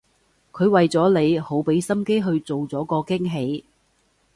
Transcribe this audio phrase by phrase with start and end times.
[0.51, 3.63] 佢為咗你好畀心機去做咗個驚喜